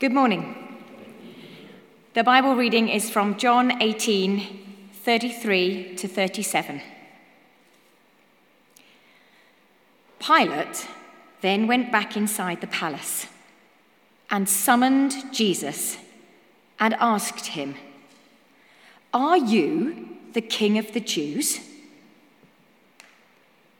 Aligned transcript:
Good 0.00 0.12
morning. 0.12 0.54
The 2.14 2.22
Bible 2.22 2.54
reading 2.54 2.88
is 2.88 3.10
from 3.10 3.36
John 3.36 3.82
18 3.82 4.92
33 4.92 5.96
to 5.96 6.06
37. 6.06 6.80
Pilate 10.20 10.86
then 11.40 11.66
went 11.66 11.90
back 11.90 12.16
inside 12.16 12.60
the 12.60 12.68
palace 12.68 13.26
and 14.30 14.48
summoned 14.48 15.34
Jesus 15.34 15.98
and 16.78 16.94
asked 17.00 17.46
him, 17.46 17.74
Are 19.12 19.36
you 19.36 20.10
the 20.32 20.42
king 20.42 20.78
of 20.78 20.92
the 20.92 21.00
Jews? 21.00 21.58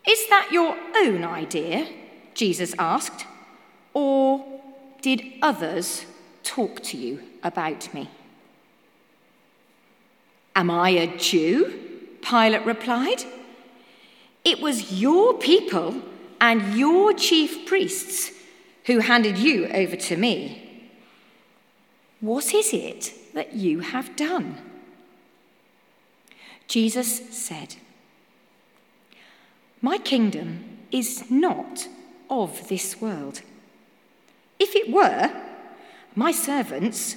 Is 0.04 0.28
that 0.30 0.48
your 0.50 0.76
own 0.96 1.22
idea? 1.22 1.88
Jesus 2.34 2.74
asked. 2.76 3.24
Or 3.94 4.57
did 5.02 5.22
others 5.42 6.04
talk 6.42 6.82
to 6.84 6.96
you 6.96 7.22
about 7.42 7.92
me? 7.94 8.08
Am 10.56 10.70
I 10.70 10.90
a 10.90 11.16
Jew? 11.16 11.72
Pilate 12.20 12.66
replied. 12.66 13.22
It 14.44 14.60
was 14.60 15.00
your 15.00 15.34
people 15.34 16.02
and 16.40 16.76
your 16.76 17.12
chief 17.12 17.66
priests 17.66 18.32
who 18.86 19.00
handed 19.00 19.38
you 19.38 19.66
over 19.68 19.96
to 19.96 20.16
me. 20.16 20.90
What 22.20 22.54
is 22.54 22.72
it 22.72 23.12
that 23.34 23.54
you 23.54 23.80
have 23.80 24.16
done? 24.16 24.58
Jesus 26.66 27.28
said, 27.30 27.76
My 29.80 29.98
kingdom 29.98 30.78
is 30.90 31.30
not 31.30 31.86
of 32.28 32.68
this 32.68 33.00
world. 33.00 33.42
If 34.58 34.74
it 34.74 34.90
were, 34.90 35.30
my 36.14 36.32
servants 36.32 37.16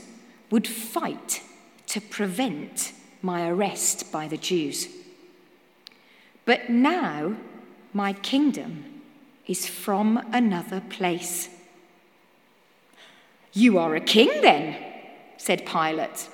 would 0.49 0.67
fight 0.67 1.41
to 1.87 2.01
prevent 2.01 2.93
my 3.21 3.47
arrest 3.47 4.11
by 4.11 4.27
the 4.27 4.37
Jews. 4.37 4.87
But 6.45 6.69
now 6.69 7.35
my 7.93 8.13
kingdom 8.13 9.01
is 9.47 9.65
from 9.65 10.17
another 10.31 10.81
place. 10.81 11.49
You 13.53 13.77
are 13.77 13.95
a 13.95 14.01
king, 14.01 14.29
then, 14.41 14.77
said 15.37 15.65
Pilate. 15.65 16.29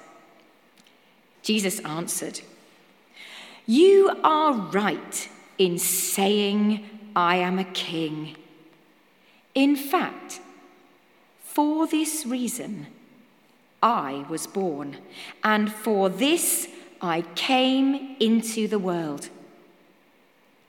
Jesus 1.42 1.80
answered, 1.80 2.42
You 3.66 4.12
are 4.24 4.54
right 4.54 5.30
in 5.58 5.80
saying 5.80 6.86
I 7.16 7.38
am 7.38 7.58
a 7.58 7.64
king. 7.64 8.36
In 9.56 9.76
fact, 9.76 10.40
for 11.58 11.88
this 11.88 12.24
reason, 12.24 12.86
I 13.82 14.28
was 14.30 14.46
born, 14.46 14.98
and 15.44 15.74
for 15.74 16.08
this 16.08 16.68
I 17.02 17.24
came 17.34 18.16
into 18.20 18.68
the 18.68 18.78
world 18.78 19.30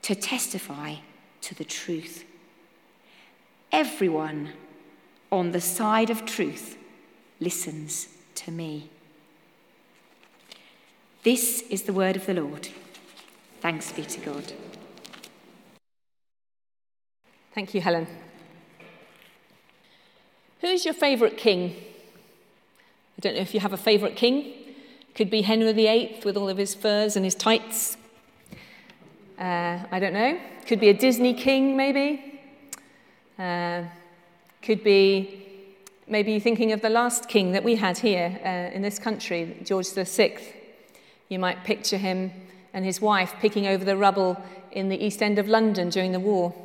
to 0.01 0.15
testify 0.15 0.95
to 1.41 1.53
the 1.53 1.63
truth. 1.63 2.25
Everyone 3.71 4.53
on 5.31 5.51
the 5.51 5.61
side 5.61 6.09
of 6.09 6.25
truth 6.25 6.75
listens 7.39 8.07
to 8.33 8.49
me. 8.49 8.89
This 11.21 11.61
is 11.69 11.83
the 11.83 11.93
word 11.93 12.15
of 12.15 12.25
the 12.25 12.33
Lord. 12.33 12.67
Thanks 13.61 13.91
be 13.91 14.05
to 14.05 14.19
God. 14.21 14.53
Thank 17.53 17.75
you, 17.75 17.81
Helen. 17.81 18.07
Who's 20.79 20.85
your 20.85 20.93
favourite 20.93 21.35
king? 21.35 21.75
I 23.17 23.19
don't 23.19 23.35
know 23.35 23.41
if 23.41 23.53
you 23.53 23.59
have 23.59 23.73
a 23.73 23.77
favourite 23.77 24.15
king. 24.15 24.53
Could 25.13 25.29
be 25.29 25.41
Henry 25.41 25.73
VIII 25.73 26.21
with 26.23 26.37
all 26.37 26.47
of 26.47 26.55
his 26.55 26.73
furs 26.73 27.17
and 27.17 27.25
his 27.25 27.35
tights. 27.35 27.97
Uh, 29.37 29.79
I 29.91 29.99
don't 29.99 30.13
know. 30.13 30.39
Could 30.67 30.79
be 30.79 30.87
a 30.87 30.93
Disney 30.93 31.33
king, 31.33 31.75
maybe. 31.75 32.39
Uh, 33.37 33.83
could 34.61 34.81
be 34.81 35.43
maybe 36.07 36.39
thinking 36.39 36.71
of 36.71 36.79
the 36.79 36.89
last 36.89 37.27
king 37.27 37.51
that 37.51 37.65
we 37.65 37.75
had 37.75 37.97
here 37.97 38.39
uh, 38.45 38.73
in 38.73 38.81
this 38.81 38.99
country, 38.99 39.57
George 39.65 39.89
VI. 39.89 40.37
You 41.27 41.39
might 41.39 41.65
picture 41.65 41.97
him 41.97 42.31
and 42.73 42.85
his 42.85 43.01
wife 43.01 43.33
picking 43.41 43.67
over 43.67 43.83
the 43.83 43.97
rubble 43.97 44.41
in 44.71 44.87
the 44.87 45.05
East 45.05 45.21
End 45.21 45.39
of 45.39 45.49
London 45.49 45.89
during 45.89 46.13
the 46.13 46.21
war. 46.21 46.55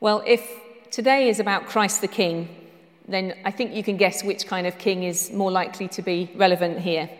Well, 0.00 0.24
if 0.26 0.61
today 0.92 1.28
is 1.30 1.40
about 1.40 1.66
Christ 1.66 2.02
the 2.02 2.08
King, 2.08 2.48
then 3.08 3.34
I 3.44 3.50
think 3.50 3.74
you 3.74 3.82
can 3.82 3.96
guess 3.96 4.22
which 4.22 4.46
kind 4.46 4.66
of 4.66 4.78
king 4.78 5.02
is 5.02 5.32
more 5.32 5.50
likely 5.50 5.88
to 5.88 6.02
be 6.02 6.30
relevant 6.36 6.78
here. 6.78 7.10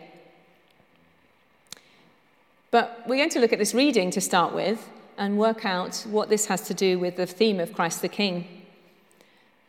But 2.71 3.03
we're 3.07 3.17
going 3.17 3.31
to 3.31 3.41
look 3.41 3.53
at 3.53 3.59
this 3.59 3.75
reading 3.75 4.11
to 4.13 4.21
start 4.21 4.55
with 4.55 4.89
and 5.19 5.39
work 5.39 5.65
out 5.65 5.97
what 6.09 6.29
this 6.29 6.47
has 6.47 6.63
to 6.69 6.75
do 6.75 6.99
with 6.99 7.17
the 7.17 7.27
theme 7.27 7.61
of 7.61 7.73
Christ 7.73 8.03
the 8.03 8.09
King. 8.09 8.47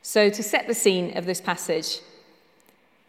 So, 0.02 0.30
to 0.30 0.44
set 0.44 0.68
the 0.68 0.74
scene 0.74 1.18
of 1.18 1.26
this 1.26 1.42
passage, 1.42 2.00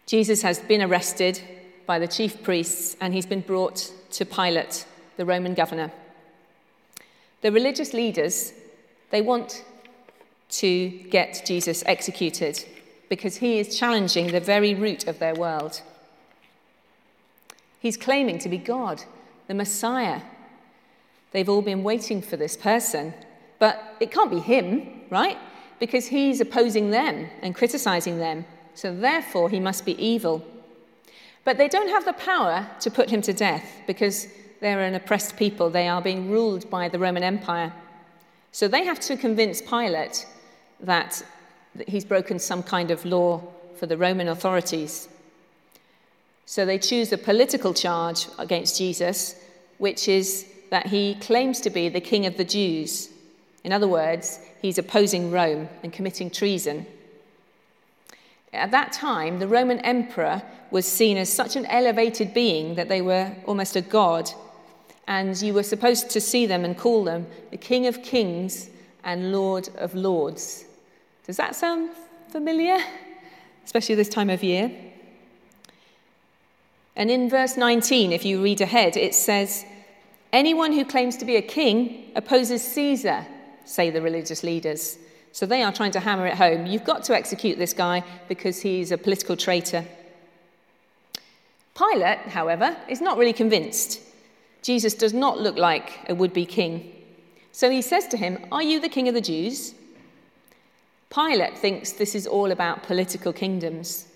Jesus 0.06 0.42
has 0.42 0.60
been 0.60 0.82
arrested 0.82 1.40
by 1.86 1.98
the 1.98 2.08
chief 2.08 2.42
priests 2.42 2.96
and 3.00 3.12
he's 3.12 3.26
been 3.26 3.40
brought 3.40 3.92
to 4.12 4.24
Pilate, 4.24 4.86
the 5.16 5.26
Roman 5.26 5.54
governor. 5.54 5.92
The 7.42 7.52
religious 7.52 7.92
leaders, 7.92 8.52
they 9.10 9.20
want 9.20 9.64
to 10.58 10.88
get 11.10 11.42
Jesus 11.44 11.82
executed 11.86 12.64
because 13.08 13.36
he 13.36 13.58
is 13.58 13.78
challenging 13.78 14.28
the 14.28 14.40
very 14.40 14.74
root 14.74 15.06
of 15.06 15.18
their 15.18 15.34
world. 15.34 15.82
He's 17.80 17.96
claiming 17.96 18.38
to 18.38 18.48
be 18.48 18.58
God, 18.58 19.04
the 19.46 19.54
Messiah. 19.54 20.22
They've 21.32 21.48
all 21.48 21.62
been 21.62 21.82
waiting 21.82 22.22
for 22.22 22.36
this 22.36 22.56
person, 22.56 23.14
but 23.58 23.96
it 24.00 24.10
can't 24.10 24.30
be 24.30 24.38
him, 24.38 25.02
right? 25.10 25.38
Because 25.80 26.06
he's 26.06 26.40
opposing 26.40 26.90
them 26.90 27.28
and 27.42 27.54
criticizing 27.54 28.18
them, 28.18 28.46
so 28.74 28.94
therefore 28.94 29.50
he 29.50 29.60
must 29.60 29.84
be 29.84 30.02
evil. 30.02 30.44
But 31.44 31.58
they 31.58 31.68
don't 31.68 31.90
have 31.90 32.04
the 32.04 32.14
power 32.14 32.66
to 32.80 32.90
put 32.90 33.10
him 33.10 33.20
to 33.22 33.32
death 33.32 33.70
because 33.86 34.28
they're 34.60 34.80
an 34.80 34.94
oppressed 34.94 35.36
people. 35.36 35.68
They 35.68 35.88
are 35.88 36.00
being 36.00 36.30
ruled 36.30 36.70
by 36.70 36.88
the 36.88 36.98
Roman 36.98 37.22
Empire. 37.22 37.72
So 38.50 38.66
they 38.66 38.84
have 38.84 39.00
to 39.00 39.16
convince 39.16 39.60
Pilate 39.60 40.26
that 40.80 41.22
he's 41.86 42.04
broken 42.04 42.38
some 42.38 42.62
kind 42.62 42.90
of 42.90 43.04
law 43.04 43.42
for 43.76 43.86
the 43.86 43.96
Roman 43.96 44.28
authorities. 44.28 45.08
So 46.46 46.64
they 46.64 46.78
choose 46.78 47.12
a 47.12 47.18
political 47.18 47.72
charge 47.72 48.26
against 48.38 48.78
Jesus, 48.78 49.34
which 49.78 50.08
is 50.08 50.46
that 50.70 50.86
he 50.86 51.14
claims 51.16 51.60
to 51.62 51.70
be 51.70 51.88
the 51.88 52.00
king 52.00 52.26
of 52.26 52.36
the 52.36 52.44
Jews. 52.44 53.08
In 53.64 53.72
other 53.72 53.88
words, 53.88 54.40
he's 54.60 54.78
opposing 54.78 55.30
Rome 55.30 55.68
and 55.82 55.92
committing 55.92 56.30
treason. 56.30 56.86
At 58.52 58.70
that 58.70 58.92
time, 58.92 59.38
the 59.38 59.48
Roman 59.48 59.80
emperor 59.80 60.42
was 60.70 60.86
seen 60.86 61.16
as 61.16 61.32
such 61.32 61.56
an 61.56 61.66
elevated 61.66 62.34
being 62.34 62.74
that 62.74 62.88
they 62.88 63.00
were 63.00 63.34
almost 63.46 63.74
a 63.74 63.80
god, 63.80 64.30
and 65.08 65.40
you 65.40 65.54
were 65.54 65.62
supposed 65.62 66.10
to 66.10 66.20
see 66.20 66.46
them 66.46 66.64
and 66.64 66.76
call 66.76 67.04
them 67.04 67.26
the 67.50 67.56
King 67.56 67.86
of 67.86 68.02
Kings 68.02 68.68
and 69.04 69.32
Lord 69.32 69.68
of 69.76 69.94
Lords. 69.94 70.64
Does 71.26 71.36
that 71.36 71.54
sound 71.54 71.90
familiar? 72.30 72.78
Especially 73.64 73.94
this 73.94 74.08
time 74.08 74.30
of 74.30 74.42
year. 74.42 74.70
And 76.96 77.10
in 77.10 77.28
verse 77.28 77.56
19, 77.56 78.12
if 78.12 78.24
you 78.24 78.42
read 78.42 78.60
ahead, 78.60 78.96
it 78.96 79.14
says, 79.14 79.64
Anyone 80.32 80.72
who 80.72 80.84
claims 80.84 81.16
to 81.18 81.24
be 81.24 81.36
a 81.36 81.42
king 81.42 82.10
opposes 82.16 82.62
Caesar, 82.62 83.26
say 83.64 83.90
the 83.90 84.02
religious 84.02 84.42
leaders. 84.42 84.98
So 85.32 85.46
they 85.46 85.62
are 85.62 85.72
trying 85.72 85.92
to 85.92 86.00
hammer 86.00 86.26
it 86.26 86.34
home. 86.34 86.66
You've 86.66 86.84
got 86.84 87.04
to 87.04 87.14
execute 87.14 87.58
this 87.58 87.72
guy 87.72 88.04
because 88.28 88.60
he's 88.60 88.92
a 88.92 88.98
political 88.98 89.36
traitor. 89.36 89.84
Pilate, 91.76 92.18
however, 92.28 92.76
is 92.88 93.00
not 93.00 93.18
really 93.18 93.32
convinced. 93.32 94.00
Jesus 94.62 94.94
does 94.94 95.12
not 95.12 95.40
look 95.40 95.56
like 95.56 96.08
a 96.08 96.14
would 96.14 96.32
be 96.32 96.46
king. 96.46 96.93
So 97.54 97.70
he 97.70 97.82
says 97.82 98.08
to 98.08 98.16
him, 98.16 98.44
Are 98.50 98.64
you 98.64 98.80
the 98.80 98.88
king 98.88 99.06
of 99.06 99.14
the 99.14 99.20
Jews? 99.20 99.74
Pilate 101.08 101.56
thinks 101.56 101.92
this 101.92 102.16
is 102.16 102.26
all 102.26 102.50
about 102.50 102.82
political 102.82 103.32
kingdoms. 103.32 104.08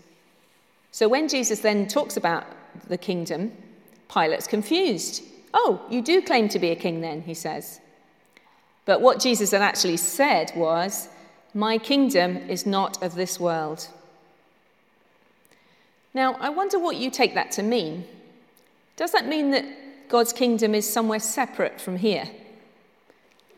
So 0.90 1.08
when 1.08 1.28
Jesus 1.28 1.60
then 1.60 1.86
talks 1.86 2.16
about 2.16 2.44
the 2.88 2.98
kingdom, 2.98 3.52
Pilate's 4.12 4.48
confused. 4.48 5.22
Oh, 5.54 5.80
you 5.88 6.02
do 6.02 6.20
claim 6.20 6.48
to 6.48 6.58
be 6.58 6.70
a 6.70 6.76
king 6.76 7.00
then, 7.00 7.22
he 7.22 7.32
says. 7.32 7.78
But 8.86 9.02
what 9.02 9.20
Jesus 9.20 9.52
had 9.52 9.62
actually 9.62 9.98
said 9.98 10.50
was, 10.56 11.08
My 11.54 11.78
kingdom 11.78 12.38
is 12.50 12.66
not 12.66 13.00
of 13.04 13.14
this 13.14 13.38
world. 13.38 13.86
Now, 16.12 16.34
I 16.40 16.48
wonder 16.48 16.80
what 16.80 16.96
you 16.96 17.08
take 17.08 17.34
that 17.34 17.52
to 17.52 17.62
mean. 17.62 18.04
Does 18.96 19.12
that 19.12 19.28
mean 19.28 19.52
that 19.52 20.08
God's 20.08 20.32
kingdom 20.32 20.74
is 20.74 20.92
somewhere 20.92 21.20
separate 21.20 21.80
from 21.80 21.98
here? 21.98 22.28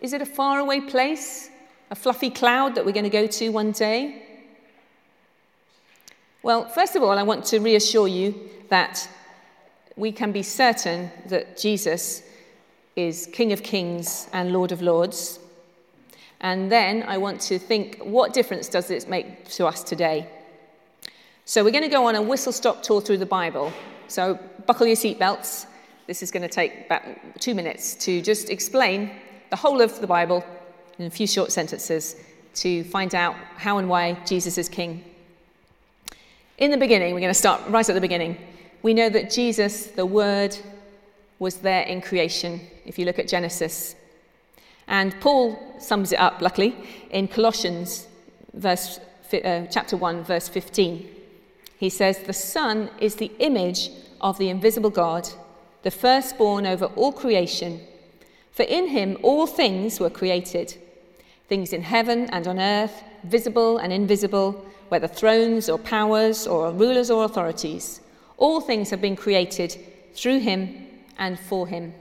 Is 0.01 0.13
it 0.13 0.23
a 0.23 0.27
faraway 0.27 0.81
place 0.81 1.51
a 1.91 1.95
fluffy 1.95 2.31
cloud 2.31 2.77
that 2.77 2.87
we're 2.87 2.93
going 2.93 3.05
to 3.05 3.11
go 3.11 3.27
to 3.27 3.49
one 3.51 3.73
day? 3.73 4.23
Well, 6.43 6.69
first 6.69 6.97
of 6.97 7.03
all, 7.03 7.19
I 7.19 7.23
want 7.23 7.45
to 7.47 7.59
reassure 7.59 8.09
you 8.09 8.35
that 8.69 9.09
we 9.97 10.13
can 10.13 10.33
be 10.33 10.43
certain 10.43 11.11
that 11.27 11.59
Jesus 11.59 12.23
is 12.97 13.29
King 13.33 13.53
of 13.53 13.63
Kings 13.63 14.29
and 14.33 14.53
Lord 14.53 14.73
of 14.73 14.81
Lords. 14.81 15.41
And 16.41 16.73
then 16.73 17.03
I 17.03 17.19
want 17.19 17.41
to 17.43 17.59
think 17.59 17.99
what 17.99 18.33
difference 18.33 18.69
does 18.69 18.91
it 18.91 19.09
make 19.09 19.49
to 19.51 19.67
us 19.67 19.83
today? 19.83 20.29
So 21.45 21.65
we're 21.65 21.73
going 21.73 21.85
to 21.85 21.91
go 21.91 22.07
on 22.07 22.15
a 22.15 22.23
whistle 22.23 22.53
stop 22.53 22.83
tour 22.83 23.01
through 23.01 23.19
the 23.19 23.27
Bible. 23.27 23.73
So 24.07 24.39
buckle 24.67 24.87
your 24.87 24.97
seatbelts. 24.97 25.67
This 26.07 26.23
is 26.23 26.31
going 26.31 26.43
to 26.43 26.49
take 26.49 26.87
about 26.87 27.03
two 27.41 27.55
minutes 27.55 27.95
to 27.97 28.23
just 28.23 28.49
explain 28.49 29.11
the 29.51 29.57
whole 29.57 29.81
of 29.81 30.01
the 30.01 30.07
Bible 30.07 30.45
in 30.99 31.07
a 31.07 31.11
few 31.11 31.27
short 31.27 31.53
sentences 31.53 32.17
to 32.55 32.85
find 32.85 33.15
out 33.15 33.35
how 33.57 33.79
and 33.79 33.89
why 33.89 34.15
Jesus 34.25 34.59
is 34.59 34.69
King. 34.69 35.05
In 36.59 36.71
the 36.71 36.77
beginning, 36.77 37.15
we're 37.15 37.21
going 37.21 37.31
to 37.31 37.35
start 37.35 37.61
right 37.69 37.89
at 37.89 37.95
the 37.95 38.01
beginning. 38.01 38.37
We 38.83 38.95
know 38.95 39.09
that 39.09 39.31
Jesus, 39.31 39.87
the 39.89 40.07
Word, 40.07 40.57
was 41.39 41.57
there 41.57 41.83
in 41.83 42.01
creation, 42.01 42.61
if 42.85 42.99
you 42.99 43.05
look 43.05 43.19
at 43.19 43.29
Genesis. 43.29 43.95
And 44.87 45.19
Paul 45.21 45.59
sums 45.79 46.13
it 46.13 46.21
up, 46.21 46.41
luckily, 46.41 46.77
in 47.11 47.29
Colossians 47.29 48.07
verse, 48.55 49.01
uh, 49.33 49.67
chapter 49.71 49.97
1, 49.97 50.25
verse 50.25 50.49
15. 50.49 51.09
He 51.79 51.89
says, 51.89 52.19
The 52.19 52.33
Son 52.33 52.91
is 53.01 53.17
the 53.17 53.33
image 53.39 53.91
of 54.21 54.39
the 54.39 54.49
invisible 54.51 54.91
God, 54.91 55.29
the 55.83 55.91
firstborn 55.91 56.67
over 56.67 56.87
all 56.87 57.13
creation. 57.13 57.81
For 58.53 58.63
in 58.65 58.89
him 58.89 59.17
all 59.23 59.47
things 59.47 60.01
were 60.01 60.11
created 60.11 60.77
things 61.51 61.73
in 61.73 61.83
heaven 61.83 62.31
and 62.31 62.47
on 62.47 62.61
earth, 62.61 63.03
visible 63.25 63.79
and 63.79 63.93
invisible, 63.93 64.65
whether 64.89 65.09
thrones 65.09 65.69
or 65.69 65.79
powers 65.79 66.47
or 66.47 66.71
rulers 66.71 67.11
or 67.11 67.25
authorities. 67.25 68.01
All 68.37 68.61
things 68.61 68.89
have 68.91 69.01
been 69.01 69.17
created 69.17 69.77
through 70.15 70.39
him 70.39 70.87
and 71.19 71.39
for 71.41 71.67
him. 71.67 71.93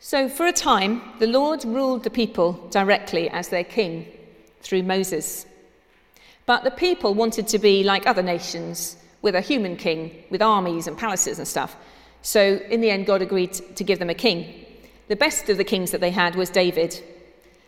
So, 0.00 0.28
for 0.28 0.46
a 0.46 0.52
time, 0.52 1.02
the 1.18 1.26
Lord 1.26 1.66
ruled 1.66 2.02
the 2.02 2.10
people 2.10 2.52
directly 2.70 3.28
as 3.28 3.48
their 3.48 3.64
king 3.64 4.06
through 4.62 4.84
Moses. 4.84 5.44
But 6.46 6.64
the 6.64 6.70
people 6.70 7.12
wanted 7.12 7.46
to 7.48 7.58
be 7.58 7.84
like 7.84 8.06
other 8.06 8.22
nations, 8.22 8.96
with 9.20 9.34
a 9.34 9.42
human 9.42 9.76
king, 9.76 10.24
with 10.30 10.40
armies 10.40 10.86
and 10.86 10.96
palaces 10.96 11.38
and 11.38 11.46
stuff. 11.46 11.76
So, 12.22 12.60
in 12.68 12.80
the 12.80 12.90
end, 12.90 13.06
God 13.06 13.22
agreed 13.22 13.52
to 13.52 13.84
give 13.84 13.98
them 13.98 14.10
a 14.10 14.14
king. 14.14 14.66
The 15.08 15.16
best 15.16 15.48
of 15.48 15.56
the 15.56 15.64
kings 15.64 15.90
that 15.90 16.00
they 16.00 16.10
had 16.10 16.36
was 16.36 16.50
David. 16.50 17.02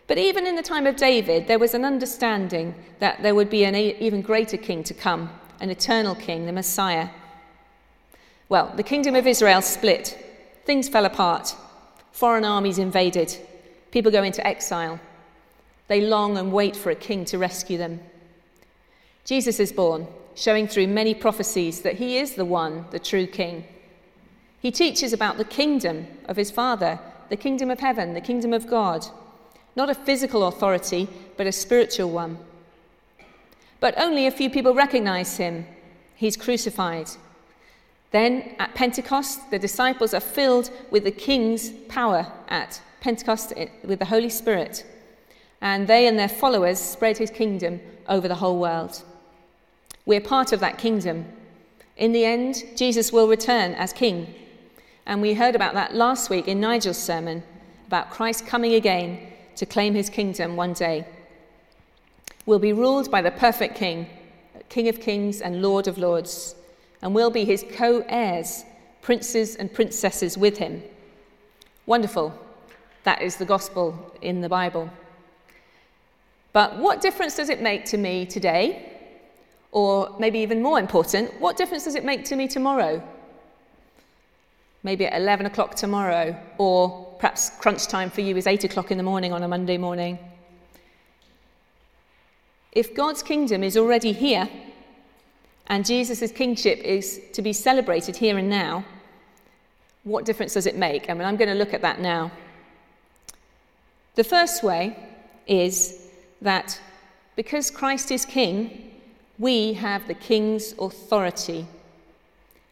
But 0.06 0.18
even 0.18 0.46
in 0.46 0.56
the 0.56 0.62
time 0.62 0.86
of 0.86 0.96
David, 0.96 1.46
there 1.46 1.58
was 1.58 1.72
an 1.72 1.84
understanding 1.84 2.74
that 2.98 3.22
there 3.22 3.34
would 3.34 3.48
be 3.48 3.64
an 3.64 3.76
even 3.76 4.22
greater 4.22 4.56
king 4.56 4.82
to 4.84 4.94
come, 4.94 5.30
an 5.60 5.70
eternal 5.70 6.14
king, 6.14 6.46
the 6.46 6.52
Messiah. 6.52 7.10
Well, 8.48 8.72
the 8.76 8.82
kingdom 8.82 9.14
of 9.14 9.28
Israel 9.28 9.62
split, 9.62 10.18
things 10.64 10.88
fell 10.88 11.04
apart. 11.04 11.54
Foreign 12.10 12.44
armies 12.44 12.78
invaded. 12.78 13.36
People 13.92 14.10
go 14.10 14.24
into 14.24 14.44
exile. 14.44 14.98
They 15.86 16.00
long 16.00 16.36
and 16.36 16.52
wait 16.52 16.76
for 16.76 16.90
a 16.90 16.96
king 16.96 17.24
to 17.26 17.38
rescue 17.38 17.78
them. 17.78 18.00
Jesus 19.24 19.60
is 19.60 19.72
born, 19.72 20.08
showing 20.34 20.66
through 20.66 20.88
many 20.88 21.14
prophecies 21.14 21.82
that 21.82 21.96
he 21.96 22.18
is 22.18 22.34
the 22.34 22.44
one, 22.44 22.84
the 22.90 22.98
true 22.98 23.26
king. 23.26 23.64
He 24.60 24.70
teaches 24.70 25.12
about 25.12 25.38
the 25.38 25.44
kingdom 25.44 26.06
of 26.26 26.36
his 26.36 26.50
Father, 26.50 26.98
the 27.30 27.36
kingdom 27.36 27.70
of 27.70 27.80
heaven, 27.80 28.14
the 28.14 28.20
kingdom 28.20 28.52
of 28.52 28.66
God. 28.66 29.06
Not 29.74 29.88
a 29.88 29.94
physical 29.94 30.46
authority, 30.46 31.08
but 31.36 31.46
a 31.46 31.52
spiritual 31.52 32.10
one. 32.10 32.38
But 33.80 33.98
only 33.98 34.26
a 34.26 34.30
few 34.30 34.50
people 34.50 34.74
recognize 34.74 35.38
him. 35.38 35.66
He's 36.14 36.36
crucified. 36.36 37.08
Then 38.10 38.54
at 38.58 38.74
Pentecost, 38.74 39.50
the 39.50 39.58
disciples 39.58 40.12
are 40.12 40.20
filled 40.20 40.70
with 40.90 41.04
the 41.04 41.10
King's 41.10 41.70
power 41.88 42.30
at 42.48 42.82
Pentecost 43.00 43.54
eh, 43.56 43.68
with 43.84 44.00
the 44.00 44.04
Holy 44.04 44.28
Spirit. 44.28 44.84
And 45.62 45.86
they 45.86 46.06
and 46.06 46.18
their 46.18 46.28
followers 46.28 46.78
spread 46.78 47.16
his 47.16 47.30
kingdom 47.30 47.80
over 48.08 48.28
the 48.28 48.34
whole 48.34 48.58
world. 48.58 49.02
We're 50.04 50.20
part 50.20 50.52
of 50.52 50.60
that 50.60 50.76
kingdom. 50.76 51.26
In 51.96 52.12
the 52.12 52.24
end, 52.24 52.64
Jesus 52.76 53.12
will 53.12 53.28
return 53.28 53.72
as 53.74 53.92
King. 53.92 54.34
And 55.10 55.20
we 55.20 55.34
heard 55.34 55.56
about 55.56 55.74
that 55.74 55.92
last 55.92 56.30
week 56.30 56.46
in 56.46 56.60
Nigel's 56.60 56.96
sermon 56.96 57.42
about 57.88 58.10
Christ 58.10 58.46
coming 58.46 58.74
again 58.74 59.18
to 59.56 59.66
claim 59.66 59.92
his 59.92 60.08
kingdom 60.08 60.54
one 60.54 60.72
day. 60.72 61.04
We'll 62.46 62.60
be 62.60 62.72
ruled 62.72 63.10
by 63.10 63.20
the 63.20 63.32
perfect 63.32 63.74
King, 63.74 64.06
King 64.68 64.86
of 64.86 65.00
kings 65.00 65.40
and 65.40 65.62
Lord 65.62 65.88
of 65.88 65.98
lords 65.98 66.54
and 67.02 67.12
we'll 67.12 67.32
be 67.32 67.44
his 67.44 67.64
co 67.72 68.04
heirs, 68.06 68.64
princes 69.02 69.56
and 69.56 69.74
princesses 69.74 70.38
with 70.38 70.58
him. 70.58 70.80
Wonderful. 71.86 72.32
That 73.02 73.20
is 73.20 73.34
the 73.34 73.44
gospel 73.44 74.14
in 74.22 74.40
the 74.40 74.48
Bible. 74.48 74.88
But 76.52 76.78
what 76.78 77.00
difference 77.00 77.34
does 77.34 77.48
it 77.48 77.60
make 77.60 77.84
to 77.86 77.96
me 77.96 78.26
today? 78.26 78.92
Or 79.72 80.14
maybe 80.20 80.38
even 80.38 80.62
more 80.62 80.78
important, 80.78 81.40
what 81.40 81.56
difference 81.56 81.82
does 81.82 81.96
it 81.96 82.04
make 82.04 82.24
to 82.26 82.36
me 82.36 82.46
tomorrow? 82.46 83.02
Maybe 84.82 85.06
at 85.06 85.20
11 85.20 85.46
o'clock 85.46 85.74
tomorrow, 85.74 86.36
or 86.58 87.14
perhaps 87.18 87.50
crunch 87.60 87.86
time 87.86 88.10
for 88.10 88.22
you 88.22 88.36
is 88.36 88.46
8 88.46 88.64
o'clock 88.64 88.90
in 88.90 88.96
the 88.96 89.04
morning 89.04 89.32
on 89.32 89.42
a 89.42 89.48
Monday 89.48 89.76
morning. 89.76 90.18
If 92.72 92.94
God's 92.94 93.22
kingdom 93.22 93.62
is 93.62 93.76
already 93.76 94.12
here, 94.12 94.48
and 95.66 95.84
Jesus' 95.84 96.32
kingship 96.32 96.78
is 96.78 97.20
to 97.32 97.42
be 97.42 97.52
celebrated 97.52 98.16
here 98.16 98.38
and 98.38 98.48
now, 98.48 98.84
what 100.04 100.24
difference 100.24 100.54
does 100.54 100.66
it 100.66 100.76
make? 100.76 101.10
I 101.10 101.14
mean, 101.14 101.24
I'm 101.24 101.36
going 101.36 101.50
to 101.50 101.54
look 101.54 101.74
at 101.74 101.82
that 101.82 102.00
now. 102.00 102.30
The 104.14 104.24
first 104.24 104.62
way 104.62 104.96
is 105.46 106.06
that 106.42 106.80
because 107.36 107.70
Christ 107.70 108.10
is 108.10 108.24
king, 108.24 108.92
we 109.38 109.74
have 109.74 110.06
the 110.08 110.14
king's 110.14 110.74
authority. 110.78 111.66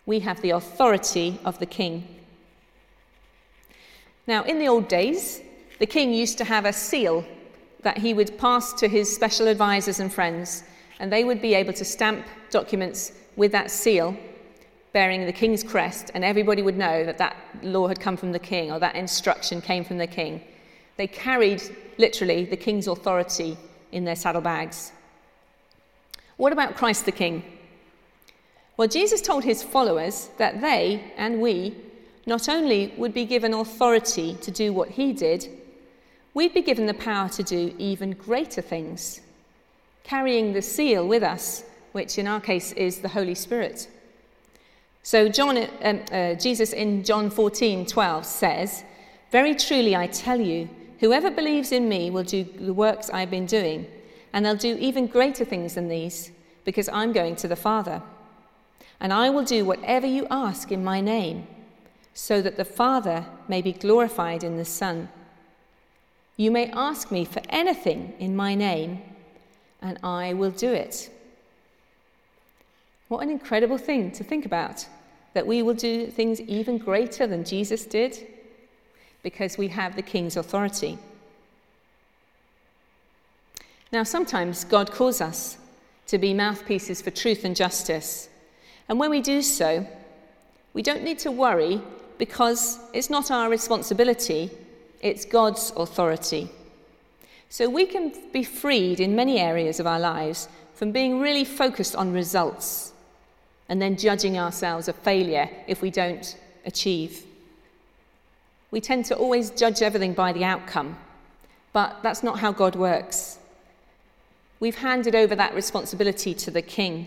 We 0.09 0.21
have 0.21 0.41
the 0.41 0.53
authority 0.53 1.39
of 1.45 1.59
the 1.59 1.67
king. 1.67 2.09
Now, 4.27 4.43
in 4.45 4.59
the 4.59 4.67
old 4.67 4.89
days, 4.89 5.43
the 5.81 5.87
king 5.87 6.15
used 6.15 6.39
to 6.39 6.45
have 6.45 6.65
a 6.65 6.73
seal 6.73 7.27
that 7.83 7.99
he 7.99 8.15
would 8.15 8.39
pass 8.39 8.73
to 8.81 8.89
his 8.89 9.15
special 9.15 9.49
advisors 9.49 10.01
and 10.01 10.11
friends 10.11 10.65
and 10.99 11.13
they 11.13 11.25
would 11.25 11.43
be 11.43 11.53
able 11.53 11.75
to 11.75 11.85
stamp 11.85 12.25
documents 12.49 13.13
with 13.37 13.53
that 13.53 13.71
seal 13.71 14.17
bearing 14.95 15.27
the 15.27 15.33
king's 15.33 15.63
crest, 15.63 16.11
and 16.15 16.25
everybody 16.25 16.63
would 16.63 16.79
know 16.79 17.05
that 17.05 17.19
that 17.19 17.37
law 17.63 17.87
had 17.87 18.01
come 18.01 18.17
from 18.17 18.33
the 18.33 18.39
king 18.39 18.73
or 18.73 18.79
that 18.79 18.97
instruction 18.97 19.61
came 19.61 19.85
from 19.85 19.99
the 19.99 20.07
king. 20.07 20.41
They 20.97 21.07
carried 21.07 21.63
literally 21.99 22.47
the 22.47 22.57
king's 22.57 22.89
authority 22.89 23.59
in 23.93 24.07
their 24.07 24.17
saddlebags. 24.17 24.91
What 26.39 26.55
about 26.55 26.77
Christ 26.77 27.05
the 27.05 27.13
King? 27.13 27.58
Well, 28.79 28.87
Jesus 28.89 29.21
told 29.21 29.43
his 29.43 29.63
followers 29.63 30.31
that 30.39 30.61
they 30.61 31.13
and 31.17 31.41
we 31.41 31.75
not 32.27 32.49
only 32.49 32.95
would 32.97 33.13
be 33.13 33.25
given 33.25 33.53
authority 33.53 34.39
to 34.41 34.51
do 34.53 34.73
what 34.73 34.91
he 34.91 35.13
did, 35.13 35.49
we'd 36.33 36.55
be 36.55 36.63
given 36.63 36.87
the 36.87 36.95
power 36.95 37.29
to 37.31 37.43
do 37.43 37.75
even 37.77 38.13
greater 38.13 38.63
things 38.63 39.21
carrying 40.05 40.55
the 40.55 40.63
seal 40.63 41.07
with 41.07 41.23
us, 41.23 41.65
which 41.93 42.19
in 42.19 42.27
our 42.27 42.41
case 42.41 42.73
is 42.73 43.01
the 43.01 43.09
Holy 43.09 43.35
Spirit. 43.35 43.89
So, 45.03 45.29
John, 45.29 45.59
um, 45.83 46.01
uh, 46.11 46.35
Jesus 46.35 46.73
in 46.73 47.05
John 47.05 47.29
14 47.31 47.85
12 47.85 48.25
says, 48.25 48.85
Very 49.31 49.55
truly 49.55 49.95
I 49.97 50.07
tell 50.07 50.41
you, 50.41 50.69
whoever 51.01 51.31
believes 51.31 51.73
in 51.73 51.89
me 51.89 52.11
will 52.11 52.23
do 52.23 52.45
the 52.45 52.73
works 52.73 53.11
I've 53.11 53.31
been 53.31 53.45
doing, 53.45 53.87
and 54.33 54.47
they'll 54.47 54.55
do 54.55 54.77
even 54.79 55.09
greater 55.09 55.45
things 55.45 55.75
than 55.75 55.89
these, 55.89 56.31
because 56.65 56.89
I'm 56.89 57.13
going 57.13 57.37
to 57.37 57.49
the 57.49 57.57
Father. 57.57 58.01
And 59.01 59.13
I 59.13 59.31
will 59.31 59.45
do 59.45 59.65
whatever 59.65 60.07
you 60.07 60.27
ask 60.31 60.73
in 60.73 60.85
my 60.85 61.01
name, 61.01 61.47
so 62.15 62.43
that 62.43 62.57
the 62.57 62.65
Father 62.65 63.27
may 63.47 63.63
be 63.63 63.73
glorified 63.73 64.43
in 64.43 64.57
the 64.57 64.65
Son. 64.65 65.09
You 66.37 66.51
may 66.51 66.71
ask 66.71 67.11
me 67.11 67.25
for 67.25 67.43
anything 67.49 68.15
in 68.19 68.35
my 68.35 68.55
name 68.55 69.03
and 69.81 69.99
I 70.03 70.35
will 70.35 70.51
do 70.51 70.73
it. 70.73 71.11
What 73.09 73.23
an 73.23 73.31
incredible 73.31 73.79
thing 73.79 74.11
to 74.13 74.25
think 74.25 74.45
about 74.45 74.87
that 75.35 75.47
we 75.47 75.63
will 75.63 75.75
do 75.75 76.07
things 76.07 76.41
even 76.41 76.79
greater 76.79 77.27
than 77.27 77.45
Jesus 77.45 77.87
did 77.87 78.27
because 79.23 79.59
we 79.59 79.69
have 79.69 79.95
the 79.95 80.03
King's 80.03 80.37
authority. 80.37 80.99
Now, 83.93 84.03
sometimes 84.03 84.65
God 84.65 84.91
calls 84.91 85.21
us 85.21 85.59
to 86.09 86.19
be 86.19 86.35
mouthpieces 86.35 87.01
for 87.01 87.11
truth 87.11 87.45
and 87.45 87.57
justice. 87.57 88.29
And 88.89 88.99
when 88.99 89.11
we 89.11 89.21
do 89.21 89.43
so, 89.43 89.87
we 90.73 90.83
don't 90.83 91.03
need 91.03 91.19
to 91.21 91.31
worry 91.31 91.81
because 92.19 92.79
it's 92.93 93.11
not 93.11 93.31
our 93.31 93.49
responsibility, 93.49 94.51
it's 95.01 95.25
God's 95.25 95.73
authority. 95.77 96.51
So 97.49 97.69
we 97.69 97.87
can 97.87 98.13
be 98.33 98.45
freed 98.45 99.01
in 99.01 99.17
many 99.17 99.39
areas 99.39 99.81
of 99.81 99.87
our 99.87 100.01
lives 100.01 100.49
from 100.75 100.93
being 100.93 101.21
really 101.21 101.45
focused 101.45 101.97
on 101.97 102.13
results 102.13 102.93
and 103.69 103.81
then 103.81 103.97
judging 103.97 104.39
ourselves 104.39 104.89
a 104.89 104.93
failure 104.93 105.49
if 105.67 105.83
we 105.83 105.91
don't 105.91 106.37
achieve. 106.65 107.25
We 108.71 108.81
tend 108.81 109.07
to 109.07 109.17
always 109.17 109.51
judge 109.51 109.83
everything 109.83 110.13
by 110.13 110.33
the 110.33 110.45
outcome, 110.45 110.97
but 111.73 112.03
that's 112.03 112.23
not 112.23 112.39
how 112.39 112.53
God 112.53 112.77
works. 112.77 113.39
We've 114.61 114.77
handed 114.77 115.15
over 115.15 115.35
that 115.37 115.55
responsibility 115.55 116.35
to 116.35 116.51
the 116.51 116.63
King, 116.63 117.07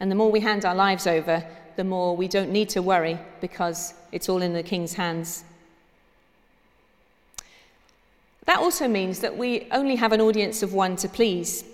and 0.00 0.10
the 0.10 0.14
more 0.14 0.30
we 0.30 0.40
hand 0.40 0.64
our 0.64 0.74
lives 0.74 1.06
over, 1.06 1.44
the 1.76 1.84
more 1.84 2.16
we 2.16 2.26
don't 2.26 2.50
need 2.50 2.68
to 2.70 2.82
worry 2.82 3.18
because 3.40 3.94
it's 4.12 4.28
all 4.28 4.42
in 4.42 4.54
the 4.54 4.62
King's 4.62 4.94
hands. 4.94 5.44
That 8.46 8.58
also 8.58 8.88
means 8.88 9.20
that 9.20 9.36
we 9.36 9.68
only 9.70 9.96
have 9.96 10.12
an 10.12 10.20
audience 10.20 10.62
of 10.62 10.72
one 10.72 10.96
to 10.96 11.08
please. 11.08 11.64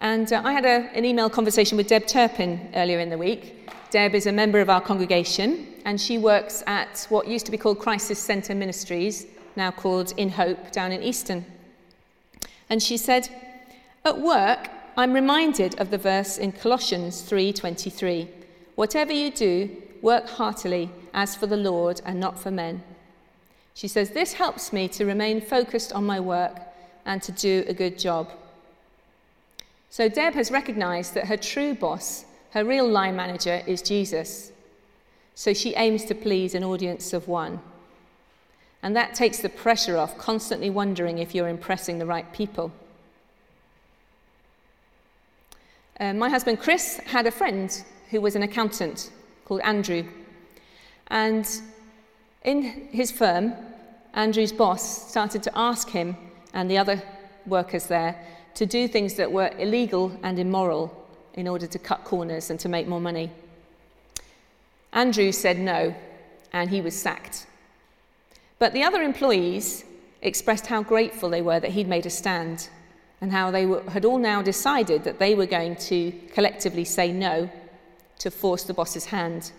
And 0.00 0.32
uh, 0.32 0.42
I 0.44 0.52
had 0.52 0.64
a, 0.64 0.88
an 0.96 1.04
email 1.04 1.28
conversation 1.28 1.76
with 1.76 1.88
Deb 1.88 2.06
Turpin 2.06 2.70
earlier 2.74 3.00
in 3.00 3.10
the 3.10 3.18
week. 3.18 3.70
Deb 3.90 4.14
is 4.14 4.26
a 4.26 4.32
member 4.32 4.60
of 4.60 4.70
our 4.70 4.80
congregation, 4.80 5.66
and 5.84 6.00
she 6.00 6.16
works 6.16 6.62
at 6.66 7.06
what 7.08 7.26
used 7.26 7.44
to 7.46 7.52
be 7.52 7.58
called 7.58 7.80
Crisis 7.80 8.18
Centre 8.18 8.54
Ministries, 8.54 9.26
now 9.56 9.70
called 9.70 10.14
Inhope, 10.16 10.70
down 10.70 10.92
in 10.92 11.02
Easton. 11.02 11.44
And 12.68 12.80
she 12.82 12.96
said, 12.96 13.28
At 14.04 14.20
work, 14.20 14.68
I'm 15.00 15.14
reminded 15.14 15.80
of 15.80 15.90
the 15.90 15.96
verse 15.96 16.36
in 16.36 16.52
Colossians 16.52 17.22
3:23. 17.22 18.28
Whatever 18.74 19.14
you 19.14 19.30
do, 19.30 19.74
work 20.02 20.28
heartily 20.28 20.90
as 21.14 21.34
for 21.34 21.46
the 21.46 21.56
Lord 21.56 22.02
and 22.04 22.20
not 22.20 22.38
for 22.38 22.50
men. 22.50 22.82
She 23.72 23.88
says, 23.88 24.10
This 24.10 24.34
helps 24.34 24.74
me 24.74 24.88
to 24.88 25.06
remain 25.06 25.40
focused 25.40 25.94
on 25.94 26.04
my 26.04 26.20
work 26.20 26.60
and 27.06 27.22
to 27.22 27.32
do 27.32 27.64
a 27.66 27.72
good 27.72 27.98
job. 27.98 28.30
So 29.88 30.06
Deb 30.06 30.34
has 30.34 30.50
recognized 30.50 31.14
that 31.14 31.28
her 31.28 31.38
true 31.38 31.72
boss, 31.72 32.26
her 32.50 32.62
real 32.62 32.86
line 32.86 33.16
manager, 33.16 33.62
is 33.66 33.80
Jesus. 33.80 34.52
So 35.34 35.54
she 35.54 35.74
aims 35.76 36.04
to 36.04 36.14
please 36.14 36.54
an 36.54 36.62
audience 36.62 37.14
of 37.14 37.26
one. 37.26 37.60
And 38.82 38.94
that 38.96 39.14
takes 39.14 39.38
the 39.38 39.48
pressure 39.48 39.96
off 39.96 40.18
constantly 40.18 40.68
wondering 40.68 41.16
if 41.16 41.34
you're 41.34 41.48
impressing 41.48 41.98
the 41.98 42.04
right 42.04 42.30
people. 42.34 42.70
Uh, 46.00 46.14
my 46.14 46.30
husband 46.30 46.58
Chris 46.58 46.96
had 47.04 47.26
a 47.26 47.30
friend 47.30 47.84
who 48.08 48.22
was 48.22 48.34
an 48.34 48.42
accountant 48.42 49.10
called 49.44 49.60
Andrew. 49.60 50.04
And 51.08 51.46
in 52.42 52.62
his 52.90 53.12
firm, 53.12 53.52
Andrew's 54.14 54.50
boss 54.50 55.10
started 55.10 55.42
to 55.42 55.52
ask 55.54 55.90
him 55.90 56.16
and 56.54 56.70
the 56.70 56.78
other 56.78 57.02
workers 57.44 57.86
there 57.86 58.16
to 58.54 58.64
do 58.64 58.88
things 58.88 59.14
that 59.14 59.30
were 59.30 59.52
illegal 59.58 60.18
and 60.22 60.38
immoral 60.38 60.90
in 61.34 61.46
order 61.46 61.66
to 61.66 61.78
cut 61.78 62.02
corners 62.04 62.48
and 62.48 62.58
to 62.60 62.68
make 62.70 62.88
more 62.88 63.00
money. 63.00 63.30
Andrew 64.94 65.30
said 65.32 65.58
no, 65.58 65.94
and 66.52 66.70
he 66.70 66.80
was 66.80 66.98
sacked. 66.98 67.46
But 68.58 68.72
the 68.72 68.82
other 68.82 69.02
employees 69.02 69.84
expressed 70.22 70.66
how 70.66 70.82
grateful 70.82 71.28
they 71.28 71.42
were 71.42 71.60
that 71.60 71.72
he'd 71.72 71.88
made 71.88 72.06
a 72.06 72.10
stand 72.10 72.70
and 73.20 73.32
how 73.32 73.50
they 73.50 73.66
were, 73.66 73.82
had 73.90 74.04
all 74.04 74.18
now 74.18 74.42
decided 74.42 75.04
that 75.04 75.18
they 75.18 75.34
were 75.34 75.46
going 75.46 75.76
to 75.76 76.12
collectively 76.32 76.84
say 76.84 77.12
no 77.12 77.50
to 78.18 78.30
force 78.30 78.64
the 78.64 78.74
boss's 78.74 79.06
hand, 79.06 79.52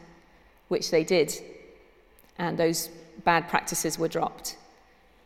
which 0.68 0.92
they 0.92 1.04
did. 1.04 1.34
And 2.38 2.58
those 2.58 2.90
bad 3.24 3.48
practices 3.50 4.00
were 4.00 4.08
dropped. 4.08 4.58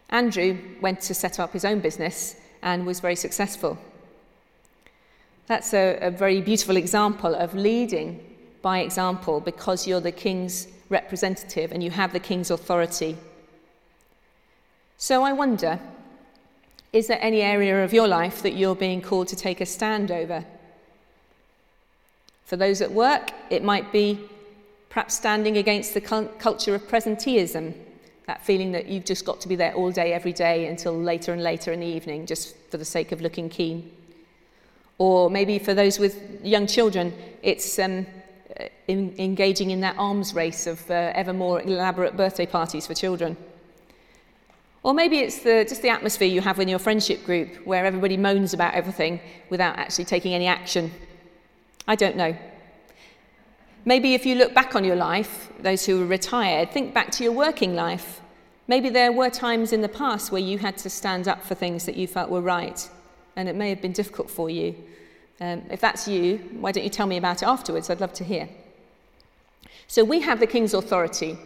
Andrew 0.09 0.57
went 0.81 1.01
to 1.01 1.13
set 1.13 1.39
up 1.39 1.53
his 1.53 1.65
own 1.65 1.79
business 1.79 2.35
and 2.61 2.85
was 2.85 2.99
very 2.99 3.15
successful. 3.15 3.77
That's 5.47 5.73
a, 5.73 5.97
a 6.01 6.11
very 6.11 6.41
beautiful 6.41 6.77
example 6.77 7.35
of 7.35 7.53
leading 7.53 8.35
by 8.61 8.79
example 8.79 9.39
because 9.39 9.87
you're 9.87 10.01
the 10.01 10.11
king's 10.11 10.67
representative 10.89 11.71
and 11.71 11.83
you 11.83 11.91
have 11.91 12.13
the 12.13 12.19
king's 12.19 12.51
authority. 12.51 13.17
So 14.97 15.23
I 15.23 15.33
wonder 15.33 15.79
is 16.95 17.07
there 17.07 17.19
any 17.21 17.41
area 17.41 17.83
of 17.83 17.91
your 17.91 18.07
life 18.07 18.41
that 18.41 18.55
you're 18.55 18.73
being 18.73 19.01
called 19.01 19.27
to 19.27 19.35
take 19.35 19.59
a 19.59 19.65
stand 19.65 20.11
over? 20.11 20.45
For 22.45 22.55
those 22.55 22.81
at 22.81 22.89
work, 22.89 23.31
it 23.49 23.65
might 23.65 23.91
be 23.91 24.17
perhaps 24.87 25.13
standing 25.13 25.57
against 25.57 25.93
the 25.93 25.99
culture 25.99 26.73
of 26.73 26.87
presenteeism 26.87 27.73
that 28.27 28.45
feeling 28.45 28.71
that 28.71 28.87
you've 28.87 29.03
just 29.03 29.25
got 29.25 29.41
to 29.41 29.49
be 29.49 29.57
there 29.57 29.73
all 29.73 29.91
day, 29.91 30.13
every 30.13 30.31
day, 30.31 30.67
until 30.67 30.97
later 30.97 31.33
and 31.33 31.43
later 31.43 31.73
in 31.73 31.81
the 31.81 31.85
evening, 31.85 32.25
just 32.25 32.55
for 32.71 32.77
the 32.77 32.85
sake 32.85 33.11
of 33.11 33.19
looking 33.19 33.49
keen. 33.49 33.91
Or 34.97 35.29
maybe 35.29 35.59
for 35.59 35.73
those 35.73 35.99
with 35.99 36.43
young 36.45 36.65
children, 36.65 37.13
it's 37.43 37.77
um, 37.77 38.07
in, 38.87 39.13
engaging 39.19 39.71
in 39.71 39.81
that 39.81 39.95
arms 39.97 40.33
race 40.33 40.65
of 40.65 40.89
uh, 40.89 41.11
ever 41.13 41.33
more 41.33 41.61
elaborate 41.61 42.15
birthday 42.15 42.45
parties 42.45 42.87
for 42.87 42.93
children. 42.93 43.35
Or 44.85 44.93
maybe 44.93 45.17
it's 45.17 45.39
the, 45.39 45.65
just 45.67 45.81
the 45.81 45.89
atmosphere 45.89 46.27
you 46.27 46.41
have 46.41 46.59
in 46.59 46.67
your 46.67 46.77
friendship 46.77 47.25
group 47.25 47.65
where 47.65 47.87
everybody 47.87 48.17
moans 48.17 48.53
about 48.53 48.75
everything 48.75 49.19
without 49.49 49.79
actually 49.79 50.05
taking 50.05 50.35
any 50.35 50.45
action. 50.45 50.91
I 51.87 51.95
don't 51.95 52.15
know. 52.15 52.37
Maybe 53.83 54.13
if 54.13 54.27
you 54.27 54.35
look 54.35 54.53
back 54.53 54.75
on 54.75 54.83
your 54.83 54.95
life, 54.95 55.49
those 55.59 55.87
who 55.87 56.03
are 56.03 56.05
retired, 56.05 56.69
think 56.69 56.93
back 56.93 57.09
to 57.13 57.23
your 57.23 57.33
working 57.33 57.73
life. 57.73 58.21
Maybe 58.67 58.89
there 58.89 59.11
were 59.11 59.31
times 59.31 59.73
in 59.73 59.81
the 59.81 59.89
past 59.89 60.31
where 60.31 60.39
you 60.39 60.59
had 60.59 60.77
to 60.77 60.89
stand 60.91 61.27
up 61.27 61.43
for 61.43 61.55
things 61.55 61.87
that 61.87 61.95
you 61.95 62.05
felt 62.05 62.29
were 62.29 62.41
right, 62.41 62.87
and 63.35 63.49
it 63.49 63.55
may 63.55 63.69
have 63.69 63.81
been 63.81 63.91
difficult 63.91 64.29
for 64.29 64.51
you. 64.51 64.75
Um, 65.41 65.63
if 65.71 65.81
that's 65.81 66.07
you, 66.07 66.37
why 66.59 66.71
don't 66.71 66.83
you 66.83 66.91
tell 66.91 67.07
me 67.07 67.17
about 67.17 67.41
it 67.41 67.47
afterwards? 67.47 67.89
I'd 67.89 68.01
love 68.01 68.13
to 68.13 68.23
hear. 68.23 68.47
So 69.87 70.03
we 70.03 70.21
have 70.21 70.39
the 70.39 70.47
king's 70.47 70.75
authority. 70.75 71.39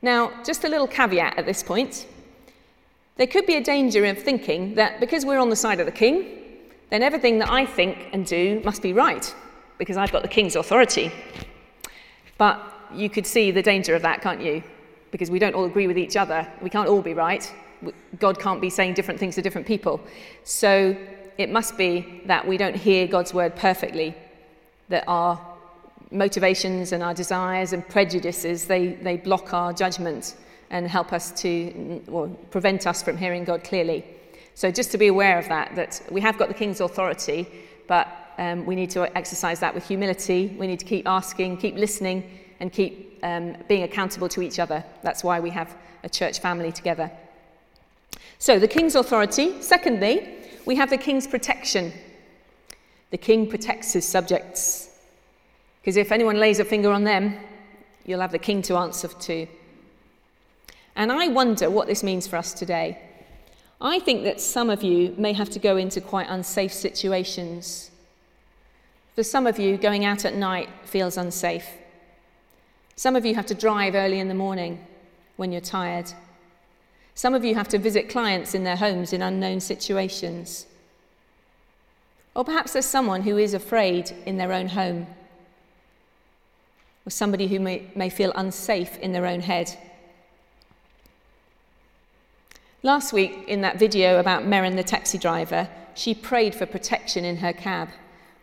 Now, 0.00 0.32
just 0.46 0.64
a 0.64 0.68
little 0.70 0.88
caveat 0.88 1.36
at 1.36 1.44
this 1.44 1.62
point. 1.62 2.06
There 3.18 3.26
could 3.26 3.46
be 3.46 3.56
a 3.56 3.60
danger 3.60 4.04
of 4.04 4.16
thinking 4.16 4.76
that 4.76 5.00
because 5.00 5.26
we're 5.26 5.40
on 5.40 5.50
the 5.50 5.56
side 5.56 5.80
of 5.80 5.86
the 5.86 5.92
king, 5.92 6.38
then 6.90 7.02
everything 7.02 7.40
that 7.40 7.50
I 7.50 7.66
think 7.66 8.08
and 8.12 8.24
do 8.24 8.62
must 8.64 8.80
be 8.80 8.92
right 8.92 9.34
because 9.76 9.96
I've 9.96 10.12
got 10.12 10.22
the 10.22 10.28
king's 10.28 10.54
authority. 10.54 11.10
But 12.38 12.62
you 12.94 13.10
could 13.10 13.26
see 13.26 13.50
the 13.50 13.62
danger 13.62 13.96
of 13.96 14.02
that, 14.02 14.22
can't 14.22 14.40
you? 14.40 14.62
Because 15.10 15.32
we 15.32 15.40
don't 15.40 15.54
all 15.54 15.64
agree 15.64 15.88
with 15.88 15.98
each 15.98 16.16
other. 16.16 16.46
We 16.62 16.70
can't 16.70 16.88
all 16.88 17.02
be 17.02 17.12
right. 17.12 17.52
God 18.20 18.38
can't 18.38 18.60
be 18.60 18.70
saying 18.70 18.94
different 18.94 19.18
things 19.18 19.34
to 19.34 19.42
different 19.42 19.66
people. 19.66 20.00
So 20.44 20.96
it 21.38 21.50
must 21.50 21.76
be 21.76 22.22
that 22.26 22.46
we 22.46 22.56
don't 22.56 22.76
hear 22.76 23.08
God's 23.08 23.34
word 23.34 23.56
perfectly, 23.56 24.14
that 24.90 25.02
our 25.08 25.40
motivations 26.12 26.92
and 26.92 27.02
our 27.02 27.14
desires 27.14 27.72
and 27.72 27.86
prejudices, 27.88 28.66
they, 28.66 28.94
they 28.94 29.16
block 29.16 29.52
our 29.52 29.72
judgment 29.72 30.36
and 30.70 30.86
help 30.86 31.12
us 31.12 31.30
to, 31.42 32.02
or 32.08 32.28
prevent 32.50 32.86
us 32.86 33.02
from 33.02 33.16
hearing 33.16 33.44
God 33.44 33.64
clearly. 33.64 34.04
So 34.54 34.70
just 34.70 34.90
to 34.92 34.98
be 34.98 35.06
aware 35.06 35.38
of 35.38 35.48
that, 35.48 35.74
that 35.76 36.02
we 36.10 36.20
have 36.20 36.36
got 36.36 36.48
the 36.48 36.54
king's 36.54 36.80
authority, 36.80 37.48
but 37.86 38.08
um, 38.38 38.66
we 38.66 38.74
need 38.74 38.90
to 38.90 39.16
exercise 39.16 39.60
that 39.60 39.74
with 39.74 39.86
humility. 39.86 40.54
We 40.58 40.66
need 40.66 40.80
to 40.80 40.84
keep 40.84 41.06
asking, 41.06 41.58
keep 41.58 41.76
listening, 41.76 42.28
and 42.60 42.72
keep 42.72 43.18
um, 43.22 43.56
being 43.68 43.82
accountable 43.82 44.28
to 44.30 44.42
each 44.42 44.58
other. 44.58 44.84
That's 45.02 45.24
why 45.24 45.40
we 45.40 45.50
have 45.50 45.76
a 46.04 46.08
church 46.08 46.40
family 46.40 46.72
together. 46.72 47.10
So, 48.38 48.58
the 48.58 48.68
king's 48.68 48.94
authority. 48.94 49.60
Secondly, 49.62 50.36
we 50.64 50.76
have 50.76 50.90
the 50.90 50.98
king's 50.98 51.26
protection. 51.26 51.92
The 53.10 53.18
king 53.18 53.48
protects 53.48 53.92
his 53.92 54.06
subjects. 54.06 54.90
Because 55.80 55.96
if 55.96 56.12
anyone 56.12 56.38
lays 56.38 56.60
a 56.60 56.64
finger 56.64 56.92
on 56.92 57.04
them, 57.04 57.38
you'll 58.04 58.20
have 58.20 58.32
the 58.32 58.38
king 58.38 58.62
to 58.62 58.76
answer 58.76 59.08
to. 59.08 59.46
And 60.98 61.10
I 61.10 61.28
wonder 61.28 61.70
what 61.70 61.86
this 61.86 62.02
means 62.02 62.26
for 62.26 62.36
us 62.36 62.52
today. 62.52 62.98
I 63.80 64.00
think 64.00 64.24
that 64.24 64.38
some 64.38 64.68
of 64.68 64.82
you 64.82 65.14
may 65.16 65.32
have 65.32 65.48
to 65.50 65.58
go 65.58 65.78
into 65.78 66.02
quite 66.02 66.26
unsafe 66.28 66.74
situations 66.74 67.90
for 69.18 69.24
some 69.24 69.48
of 69.48 69.58
you, 69.58 69.76
going 69.76 70.04
out 70.04 70.24
at 70.24 70.36
night 70.36 70.68
feels 70.84 71.16
unsafe. 71.16 71.68
Some 72.94 73.16
of 73.16 73.26
you 73.26 73.34
have 73.34 73.46
to 73.46 73.54
drive 73.54 73.96
early 73.96 74.20
in 74.20 74.28
the 74.28 74.34
morning 74.34 74.86
when 75.34 75.50
you're 75.50 75.60
tired. 75.60 76.12
Some 77.16 77.34
of 77.34 77.44
you 77.44 77.56
have 77.56 77.66
to 77.70 77.78
visit 77.78 78.08
clients 78.08 78.54
in 78.54 78.62
their 78.62 78.76
homes 78.76 79.12
in 79.12 79.20
unknown 79.20 79.58
situations. 79.58 80.66
Or 82.36 82.44
perhaps 82.44 82.74
there's 82.74 82.86
someone 82.86 83.22
who 83.22 83.38
is 83.38 83.54
afraid 83.54 84.12
in 84.24 84.36
their 84.36 84.52
own 84.52 84.68
home, 84.68 85.08
or 87.04 87.10
somebody 87.10 87.48
who 87.48 87.58
may, 87.58 87.90
may 87.96 88.10
feel 88.10 88.30
unsafe 88.36 88.98
in 88.98 89.10
their 89.10 89.26
own 89.26 89.40
head. 89.40 89.76
Last 92.82 93.12
week, 93.12 93.44
in 93.48 93.60
that 93.62 93.78
video 93.78 94.20
about 94.20 94.44
Merrin 94.44 94.76
the 94.76 94.84
taxi 94.84 95.18
driver, 95.18 95.68
she 95.94 96.14
prayed 96.14 96.54
for 96.54 96.66
protection 96.66 97.24
in 97.24 97.38
her 97.38 97.52
cab 97.52 97.88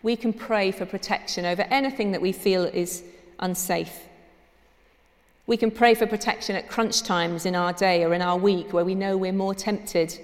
we 0.05 0.15
can 0.15 0.33
pray 0.33 0.69
for 0.69 0.85
protection 0.85 1.45
over 1.45 1.63
anything 1.71 2.11
that 2.11 2.21
we 2.21 2.31
feel 2.31 2.65
is 2.65 3.03
unsafe. 3.39 4.03
We 5.47 5.57
can 5.57 5.71
pray 5.71 5.95
for 5.95 6.05
protection 6.05 6.55
at 6.55 6.69
crunch 6.69 7.01
times 7.01 7.43
in 7.47 7.55
our 7.55 7.73
day 7.73 8.03
or 8.03 8.13
in 8.13 8.21
our 8.21 8.37
week 8.37 8.71
where 8.71 8.85
we 8.85 8.93
know 8.93 9.17
we're 9.17 9.31
more 9.31 9.55
tempted 9.55 10.15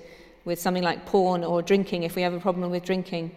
with 0.45 0.61
something 0.61 0.83
like 0.83 1.07
porn 1.07 1.43
or 1.43 1.63
drinking 1.63 2.03
if 2.03 2.15
we 2.15 2.21
have 2.21 2.35
a 2.35 2.39
problem 2.39 2.69
with 2.69 2.85
drinking. 2.85 3.31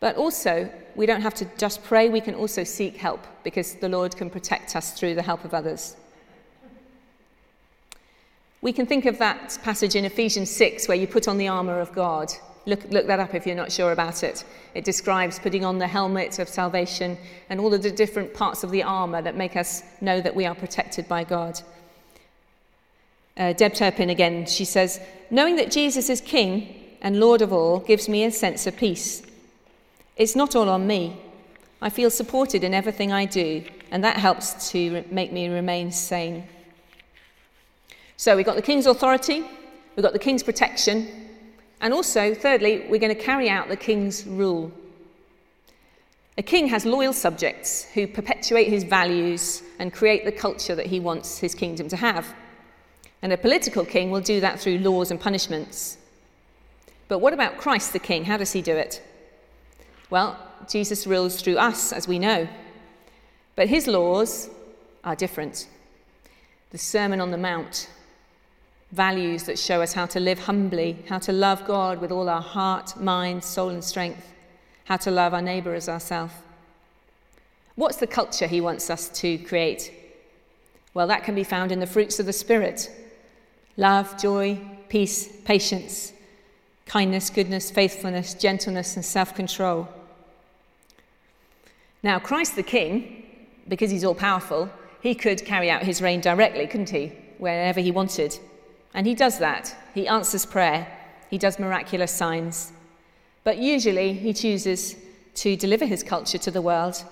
But 0.00 0.16
also, 0.16 0.68
we 0.96 1.06
don't 1.06 1.22
have 1.22 1.34
to 1.34 1.44
just 1.56 1.84
pray, 1.84 2.08
we 2.08 2.20
can 2.20 2.34
also 2.34 2.64
seek 2.64 2.96
help 2.96 3.24
because 3.44 3.74
the 3.74 3.88
Lord 3.88 4.16
can 4.16 4.30
protect 4.30 4.74
us 4.74 4.98
through 4.98 5.14
the 5.14 5.22
help 5.22 5.44
of 5.44 5.54
others. 5.54 5.94
We 8.66 8.72
can 8.72 8.84
think 8.84 9.06
of 9.06 9.18
that 9.18 9.60
passage 9.62 9.94
in 9.94 10.04
Ephesians 10.04 10.50
6 10.50 10.88
where 10.88 10.96
you 10.96 11.06
put 11.06 11.28
on 11.28 11.38
the 11.38 11.46
armour 11.46 11.78
of 11.78 11.92
God. 11.92 12.32
Look, 12.64 12.82
look 12.90 13.06
that 13.06 13.20
up 13.20 13.32
if 13.32 13.46
you're 13.46 13.54
not 13.54 13.70
sure 13.70 13.92
about 13.92 14.24
it. 14.24 14.44
It 14.74 14.82
describes 14.82 15.38
putting 15.38 15.64
on 15.64 15.78
the 15.78 15.86
helmet 15.86 16.40
of 16.40 16.48
salvation 16.48 17.16
and 17.48 17.60
all 17.60 17.72
of 17.72 17.84
the 17.84 17.92
different 17.92 18.34
parts 18.34 18.64
of 18.64 18.72
the 18.72 18.82
armour 18.82 19.22
that 19.22 19.36
make 19.36 19.54
us 19.54 19.84
know 20.00 20.20
that 20.20 20.34
we 20.34 20.46
are 20.46 20.54
protected 20.56 21.06
by 21.06 21.22
God. 21.22 21.60
Uh, 23.36 23.52
Deb 23.52 23.72
Turpin 23.72 24.10
again, 24.10 24.46
she 24.46 24.64
says, 24.64 24.98
Knowing 25.30 25.54
that 25.54 25.70
Jesus 25.70 26.10
is 26.10 26.20
King 26.20 26.96
and 27.02 27.20
Lord 27.20 27.42
of 27.42 27.52
all 27.52 27.78
gives 27.78 28.08
me 28.08 28.24
a 28.24 28.32
sense 28.32 28.66
of 28.66 28.76
peace. 28.76 29.22
It's 30.16 30.34
not 30.34 30.56
all 30.56 30.68
on 30.68 30.88
me. 30.88 31.20
I 31.80 31.88
feel 31.88 32.10
supported 32.10 32.64
in 32.64 32.74
everything 32.74 33.12
I 33.12 33.26
do, 33.26 33.62
and 33.92 34.02
that 34.02 34.16
helps 34.16 34.72
to 34.72 35.04
make 35.12 35.32
me 35.32 35.46
remain 35.46 35.92
sane. 35.92 36.48
So 38.16 38.34
we've 38.34 38.46
got 38.46 38.56
the 38.56 38.62
king's 38.62 38.86
authority, 38.86 39.44
we've 39.94 40.02
got 40.02 40.14
the 40.14 40.18
king's 40.18 40.42
protection, 40.42 41.26
and 41.80 41.92
also, 41.92 42.34
thirdly, 42.34 42.86
we're 42.88 43.00
going 43.00 43.14
to 43.14 43.22
carry 43.22 43.50
out 43.50 43.68
the 43.68 43.76
king's 43.76 44.26
rule. 44.26 44.72
A 46.38 46.42
king 46.42 46.68
has 46.68 46.86
loyal 46.86 47.12
subjects 47.12 47.84
who 47.94 48.06
perpetuate 48.06 48.68
his 48.68 48.84
values 48.84 49.62
and 49.78 49.92
create 49.92 50.24
the 50.24 50.32
culture 50.32 50.74
that 50.74 50.86
he 50.86 51.00
wants 51.00 51.38
his 51.38 51.54
kingdom 51.54 51.88
to 51.88 51.96
have. 51.96 52.34
And 53.22 53.32
a 53.32 53.38
political 53.38 53.84
king 53.84 54.10
will 54.10 54.20
do 54.20 54.40
that 54.40 54.60
through 54.60 54.78
laws 54.78 55.10
and 55.10 55.20
punishments. 55.20 55.98
But 57.08 57.18
what 57.18 57.32
about 57.32 57.58
Christ 57.58 57.92
the 57.92 57.98
king? 57.98 58.24
How 58.24 58.36
does 58.36 58.52
he 58.52 58.62
do 58.62 58.76
it? 58.76 59.02
Well, 60.10 60.38
Jesus 60.68 61.06
rules 61.06 61.40
through 61.40 61.56
us, 61.56 61.92
as 61.92 62.06
we 62.06 62.18
know. 62.18 62.48
But 63.54 63.68
his 63.68 63.86
laws 63.86 64.50
are 65.04 65.16
different. 65.16 65.68
The 66.70 66.78
Sermon 66.78 67.20
on 67.20 67.30
the 67.30 67.38
Mount, 67.38 67.88
values 68.96 69.44
that 69.44 69.58
show 69.58 69.82
us 69.82 69.92
how 69.92 70.06
to 70.06 70.18
live 70.18 70.38
humbly, 70.40 70.96
how 71.08 71.18
to 71.18 71.32
love 71.32 71.64
God 71.66 72.00
with 72.00 72.10
all 72.10 72.28
our 72.28 72.40
heart, 72.40 72.98
mind, 72.98 73.44
soul, 73.44 73.68
and 73.68 73.84
strength, 73.84 74.32
how 74.84 74.96
to 74.96 75.10
love 75.10 75.34
our 75.34 75.42
neighbour 75.42 75.74
as 75.74 75.88
ourselves. 75.88 76.32
What's 77.74 77.98
the 77.98 78.06
culture 78.06 78.46
he 78.46 78.62
wants 78.62 78.88
us 78.88 79.10
to 79.20 79.36
create? 79.38 79.92
Well, 80.94 81.06
that 81.08 81.24
can 81.24 81.34
be 81.34 81.44
found 81.44 81.72
in 81.72 81.78
the 81.78 81.86
fruits 81.86 82.18
of 82.18 82.26
the 82.26 82.32
Spirit 82.32 82.90
love, 83.76 84.18
joy, 84.20 84.58
peace, 84.88 85.28
patience, 85.44 86.14
kindness, 86.86 87.28
goodness, 87.28 87.70
faithfulness, 87.70 88.32
gentleness, 88.32 88.96
and 88.96 89.04
self 89.04 89.34
control. 89.34 89.88
Now, 92.02 92.18
Christ 92.18 92.56
the 92.56 92.62
King, 92.62 93.26
because 93.68 93.90
he's 93.90 94.04
all 94.04 94.14
powerful, 94.14 94.70
he 95.02 95.14
could 95.14 95.44
carry 95.44 95.70
out 95.70 95.82
his 95.82 96.00
reign 96.00 96.22
directly, 96.22 96.66
couldn't 96.66 96.88
he? 96.88 97.12
Wherever 97.36 97.80
he 97.80 97.90
wanted. 97.90 98.38
And 98.96 99.06
he 99.06 99.14
does 99.14 99.38
that. 99.38 99.76
He 99.94 100.08
answers 100.08 100.46
prayer, 100.46 100.88
he 101.28 101.36
does 101.38 101.58
miraculous 101.58 102.10
signs. 102.10 102.72
But 103.44 103.58
usually 103.58 104.14
he 104.14 104.32
chooses 104.32 104.96
to 105.36 105.54
deliver 105.54 105.84
his 105.84 106.02
culture 106.02 106.38
to 106.38 106.50
the 106.50 106.62
world 106.62 107.04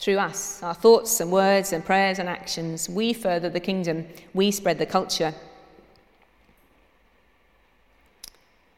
through 0.00 0.18
us, 0.18 0.60
our 0.62 0.74
thoughts 0.74 1.20
and 1.20 1.30
words 1.30 1.72
and 1.72 1.84
prayers 1.84 2.18
and 2.18 2.28
actions. 2.28 2.88
We 2.88 3.12
further 3.12 3.48
the 3.48 3.60
kingdom, 3.60 4.08
we 4.34 4.50
spread 4.50 4.78
the 4.78 4.86
culture. 4.86 5.32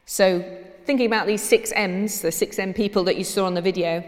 So, 0.04 0.44
thinking 0.84 1.06
about 1.06 1.26
these 1.26 1.42
six 1.42 1.72
M's, 1.74 2.20
the 2.20 2.30
six 2.30 2.58
M 2.58 2.74
people 2.74 3.02
that 3.04 3.16
you 3.16 3.24
saw 3.24 3.46
on 3.46 3.54
the 3.54 3.62
video, 3.62 4.04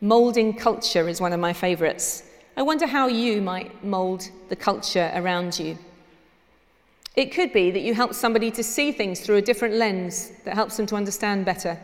moulding 0.00 0.52
culture 0.52 1.08
is 1.08 1.20
one 1.20 1.32
of 1.32 1.38
my 1.38 1.52
favourites. 1.52 2.24
I 2.56 2.62
wonder 2.62 2.88
how 2.88 3.06
you 3.06 3.40
might 3.40 3.84
mould 3.84 4.28
the 4.48 4.56
culture 4.56 5.12
around 5.14 5.60
you. 5.60 5.78
It 7.14 7.32
could 7.32 7.52
be 7.52 7.70
that 7.70 7.82
you 7.82 7.94
help 7.94 8.14
somebody 8.14 8.50
to 8.52 8.64
see 8.64 8.92
things 8.92 9.20
through 9.20 9.36
a 9.36 9.42
different 9.42 9.74
lens 9.74 10.32
that 10.44 10.54
helps 10.54 10.76
them 10.76 10.86
to 10.86 10.96
understand 10.96 11.44
better. 11.44 11.78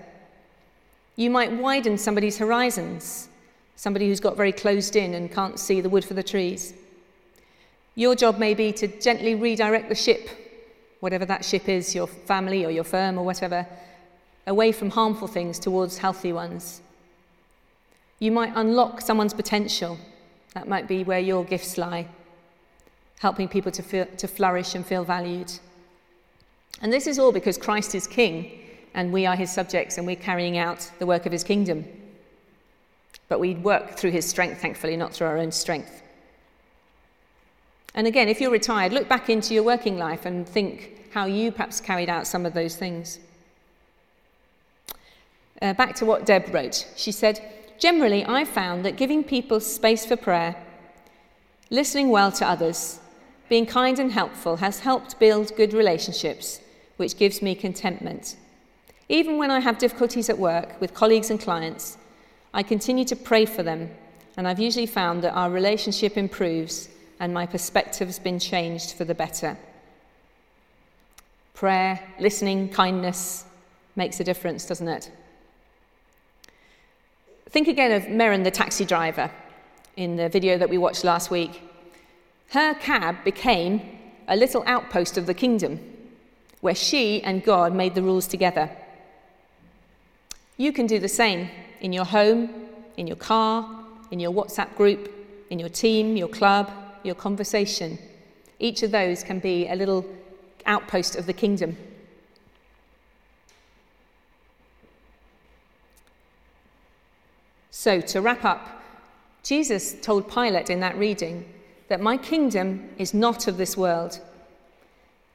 You 1.16 1.30
might 1.30 1.52
widen 1.52 1.98
somebody's 1.98 2.38
horizons, 2.38 3.28
somebody 3.76 4.08
who's 4.08 4.20
got 4.20 4.36
very 4.36 4.52
closed 4.52 4.96
in 4.96 5.14
and 5.14 5.32
can't 5.32 5.58
see 5.58 5.80
the 5.80 5.88
wood 5.88 6.04
for 6.04 6.14
the 6.14 6.22
trees. 6.22 6.74
Your 7.94 8.14
job 8.14 8.38
may 8.38 8.54
be 8.54 8.72
to 8.72 8.86
gently 9.00 9.34
redirect 9.34 9.88
the 9.88 9.94
ship 9.94 10.30
whatever 11.00 11.24
that 11.24 11.44
ship 11.44 11.68
is, 11.68 11.94
your 11.94 12.06
family 12.06 12.64
or 12.64 12.70
your 12.70 12.84
firm 12.84 13.18
or 13.18 13.24
whatever, 13.24 13.66
away 14.46 14.72
from 14.72 14.90
harmful 14.90 15.28
things 15.28 15.58
towards 15.58 15.98
healthy 15.98 16.32
ones. 16.32 16.80
You 18.18 18.32
might 18.32 18.52
unlock 18.56 19.00
someone's 19.00 19.34
potential. 19.34 19.98
That 20.54 20.68
might 20.68 20.88
be 20.88 21.04
where 21.04 21.20
your 21.20 21.44
gifts 21.44 21.78
lie, 21.78 22.08
helping 23.18 23.48
people 23.48 23.72
to, 23.72 23.82
feel, 23.82 24.06
to 24.16 24.28
flourish 24.28 24.74
and 24.74 24.86
feel 24.86 25.04
valued. 25.04 25.52
And 26.80 26.92
this 26.92 27.06
is 27.06 27.18
all 27.18 27.32
because 27.32 27.58
Christ 27.58 27.94
is 27.94 28.06
King 28.06 28.60
and 28.94 29.12
we 29.12 29.26
are 29.26 29.36
his 29.36 29.52
subjects 29.52 29.98
and 29.98 30.06
we're 30.06 30.16
carrying 30.16 30.58
out 30.58 30.90
the 30.98 31.06
work 31.06 31.26
of 31.26 31.32
his 31.32 31.44
kingdom. 31.44 31.84
But 33.28 33.40
we 33.40 33.54
work 33.54 33.92
through 33.92 34.12
his 34.12 34.26
strength, 34.26 34.60
thankfully, 34.60 34.96
not 34.96 35.12
through 35.12 35.26
our 35.26 35.38
own 35.38 35.52
strength. 35.52 36.02
And 37.94 38.06
again, 38.06 38.28
if 38.28 38.40
you're 38.40 38.50
retired, 38.50 38.92
look 38.92 39.08
back 39.08 39.28
into 39.28 39.54
your 39.54 39.64
working 39.64 39.98
life 39.98 40.24
and 40.24 40.48
think 40.48 41.08
how 41.12 41.26
you 41.26 41.50
perhaps 41.50 41.80
carried 41.80 42.08
out 42.08 42.26
some 42.26 42.46
of 42.46 42.54
those 42.54 42.76
things. 42.76 43.18
Uh, 45.60 45.72
back 45.72 45.96
to 45.96 46.06
what 46.06 46.24
Deb 46.24 46.54
wrote. 46.54 46.86
She 46.96 47.10
said, 47.10 47.40
Generally, 47.78 48.24
I've 48.24 48.48
found 48.48 48.84
that 48.84 48.96
giving 48.96 49.24
people 49.24 49.60
space 49.60 50.04
for 50.04 50.16
prayer, 50.16 50.56
listening 51.70 52.10
well 52.10 52.30
to 52.32 52.46
others, 52.46 53.00
being 53.48 53.66
kind 53.66 53.98
and 53.98 54.12
helpful 54.12 54.56
has 54.56 54.80
helped 54.80 55.18
build 55.18 55.56
good 55.56 55.72
relationships, 55.72 56.60
which 56.96 57.16
gives 57.16 57.40
me 57.40 57.54
contentment. 57.54 58.36
Even 59.08 59.38
when 59.38 59.50
I 59.50 59.60
have 59.60 59.78
difficulties 59.78 60.28
at 60.28 60.38
work 60.38 60.80
with 60.80 60.92
colleagues 60.92 61.30
and 61.30 61.40
clients, 61.40 61.96
I 62.52 62.62
continue 62.62 63.04
to 63.06 63.16
pray 63.16 63.46
for 63.46 63.62
them, 63.62 63.90
and 64.36 64.46
I've 64.46 64.58
usually 64.58 64.86
found 64.86 65.22
that 65.22 65.34
our 65.34 65.50
relationship 65.50 66.16
improves 66.16 66.88
and 67.20 67.32
my 67.32 67.46
perspective 67.46 68.06
has 68.08 68.18
been 68.18 68.38
changed 68.38 68.92
for 68.92 69.04
the 69.04 69.14
better. 69.14 69.56
Prayer, 71.54 72.00
listening, 72.20 72.68
kindness 72.68 73.44
makes 73.96 74.20
a 74.20 74.24
difference, 74.24 74.64
doesn't 74.64 74.88
it? 74.88 75.10
Think 77.50 77.66
again 77.66 77.92
of 77.92 78.04
Merrin, 78.04 78.44
the 78.44 78.50
taxi 78.50 78.84
driver, 78.84 79.30
in 79.96 80.16
the 80.16 80.28
video 80.28 80.58
that 80.58 80.68
we 80.68 80.78
watched 80.78 81.02
last 81.02 81.30
week. 81.30 81.62
Her 82.50 82.74
cab 82.74 83.24
became 83.24 83.98
a 84.26 84.36
little 84.36 84.62
outpost 84.66 85.18
of 85.18 85.26
the 85.26 85.34
kingdom 85.34 85.80
where 86.60 86.74
she 86.74 87.22
and 87.22 87.44
God 87.44 87.74
made 87.74 87.94
the 87.94 88.02
rules 88.02 88.26
together. 88.26 88.70
You 90.56 90.72
can 90.72 90.86
do 90.86 90.98
the 90.98 91.08
same 91.08 91.50
in 91.80 91.92
your 91.92 92.06
home, 92.06 92.50
in 92.96 93.06
your 93.06 93.16
car, 93.16 93.84
in 94.10 94.18
your 94.18 94.32
WhatsApp 94.32 94.74
group, 94.76 95.12
in 95.50 95.58
your 95.58 95.68
team, 95.68 96.16
your 96.16 96.28
club, 96.28 96.70
your 97.02 97.14
conversation. 97.14 97.98
Each 98.58 98.82
of 98.82 98.90
those 98.90 99.22
can 99.22 99.38
be 99.38 99.68
a 99.68 99.76
little 99.76 100.04
outpost 100.66 101.16
of 101.16 101.26
the 101.26 101.32
kingdom. 101.32 101.76
So, 107.70 108.00
to 108.00 108.20
wrap 108.20 108.44
up, 108.44 108.82
Jesus 109.44 109.94
told 110.02 110.28
Pilate 110.28 110.70
in 110.70 110.80
that 110.80 110.96
reading 110.96 111.44
that 111.88 112.00
my 112.00 112.16
kingdom 112.16 112.88
is 112.98 113.14
not 113.14 113.48
of 113.48 113.56
this 113.56 113.76
world. 113.76 114.20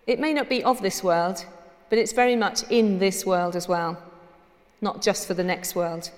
It 0.08 0.20
may 0.20 0.34
not 0.34 0.50
be 0.50 0.64
of 0.64 0.82
this 0.82 1.04
world, 1.04 1.46
but 1.90 1.98
it's 1.98 2.14
very 2.14 2.36
much 2.36 2.64
in 2.70 3.00
this 3.00 3.26
world 3.26 3.56
as 3.56 3.68
well, 3.68 4.02
not 4.82 5.02
just 5.02 5.28
for 5.28 5.34
the 5.34 5.44
next 5.44 5.76
world. 5.76 6.12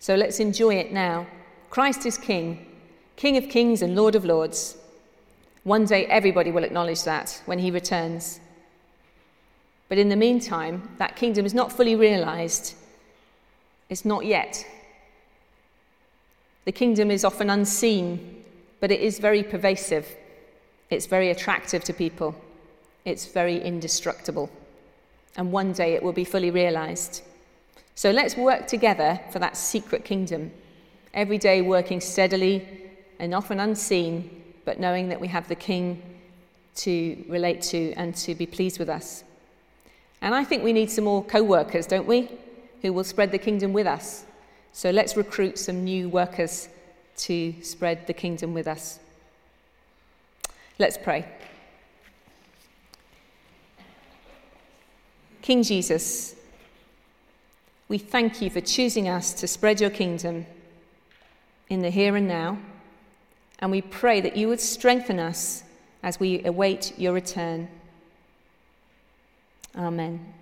So 0.00 0.14
let's 0.14 0.40
enjoy 0.40 0.74
it 0.74 0.92
now. 0.92 1.26
Christ 1.70 2.06
is 2.06 2.18
King. 2.18 2.66
King 3.16 3.36
of 3.36 3.48
kings 3.48 3.82
and 3.82 3.94
Lord 3.94 4.14
of 4.14 4.24
lords. 4.24 4.76
One 5.64 5.84
day 5.84 6.06
everybody 6.06 6.50
will 6.50 6.64
acknowledge 6.64 7.04
that 7.04 7.40
when 7.46 7.60
he 7.60 7.70
returns. 7.70 8.40
But 9.88 9.98
in 9.98 10.08
the 10.08 10.16
meantime, 10.16 10.88
that 10.98 11.16
kingdom 11.16 11.46
is 11.46 11.54
not 11.54 11.70
fully 11.72 11.94
realized. 11.94 12.74
It's 13.88 14.04
not 14.04 14.24
yet. 14.24 14.66
The 16.64 16.72
kingdom 16.72 17.10
is 17.10 17.24
often 17.24 17.50
unseen, 17.50 18.41
but 18.82 18.90
it 18.90 19.00
is 19.00 19.20
very 19.20 19.44
pervasive. 19.44 20.16
It's 20.90 21.06
very 21.06 21.30
attractive 21.30 21.84
to 21.84 21.92
people. 21.92 22.34
It's 23.04 23.26
very 23.26 23.62
indestructible. 23.62 24.50
And 25.36 25.52
one 25.52 25.72
day 25.72 25.94
it 25.94 26.02
will 26.02 26.12
be 26.12 26.24
fully 26.24 26.50
realized. 26.50 27.22
So 27.94 28.10
let's 28.10 28.36
work 28.36 28.66
together 28.66 29.20
for 29.30 29.38
that 29.38 29.56
secret 29.56 30.04
kingdom, 30.04 30.50
every 31.14 31.38
day 31.38 31.62
working 31.62 32.00
steadily 32.00 32.66
and 33.20 33.36
often 33.36 33.60
unseen, 33.60 34.42
but 34.64 34.80
knowing 34.80 35.10
that 35.10 35.20
we 35.20 35.28
have 35.28 35.46
the 35.46 35.54
King 35.54 36.02
to 36.74 37.24
relate 37.28 37.62
to 37.62 37.92
and 37.92 38.16
to 38.16 38.34
be 38.34 38.46
pleased 38.46 38.80
with 38.80 38.88
us. 38.88 39.22
And 40.20 40.34
I 40.34 40.42
think 40.42 40.64
we 40.64 40.72
need 40.72 40.90
some 40.90 41.04
more 41.04 41.22
co 41.22 41.44
workers, 41.44 41.86
don't 41.86 42.08
we? 42.08 42.28
Who 42.80 42.92
will 42.92 43.04
spread 43.04 43.30
the 43.30 43.38
kingdom 43.38 43.72
with 43.72 43.86
us. 43.86 44.24
So 44.72 44.90
let's 44.90 45.16
recruit 45.16 45.56
some 45.56 45.84
new 45.84 46.08
workers 46.08 46.68
to 47.16 47.54
spread 47.62 48.06
the 48.06 48.12
kingdom 48.12 48.54
with 48.54 48.66
us. 48.66 48.98
Let's 50.78 50.96
pray. 50.96 51.26
King 55.42 55.62
Jesus, 55.62 56.36
we 57.88 57.98
thank 57.98 58.40
you 58.40 58.48
for 58.48 58.60
choosing 58.60 59.08
us 59.08 59.34
to 59.34 59.46
spread 59.46 59.80
your 59.80 59.90
kingdom 59.90 60.46
in 61.68 61.80
the 61.80 61.90
here 61.90 62.16
and 62.16 62.28
now, 62.28 62.58
and 63.58 63.70
we 63.70 63.82
pray 63.82 64.20
that 64.20 64.36
you 64.36 64.48
would 64.48 64.60
strengthen 64.60 65.18
us 65.18 65.64
as 66.02 66.18
we 66.18 66.44
await 66.44 66.98
your 66.98 67.12
return. 67.12 67.68
Amen. 69.76 70.34